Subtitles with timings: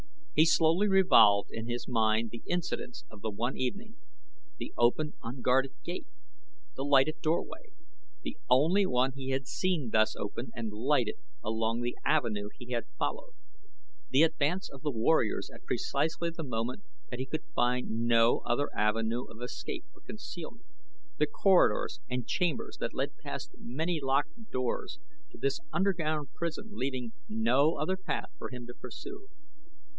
[0.33, 3.97] He slowly revolved in his mind the incidents of the evening
[4.57, 6.07] the open, unguarded gate;
[6.75, 7.73] the lighted doorway
[8.23, 12.87] the only one he had seen thus open and lighted along the avenue he had
[12.97, 13.33] followed;
[14.09, 18.69] the advance of the warriors at precisely the moment that he could find no other
[18.75, 20.65] avenue of escape or concealment;
[21.19, 24.97] the corridors and chambers that led past many locked doors
[25.29, 29.27] to this underground prison leaving no other path for him to pursue.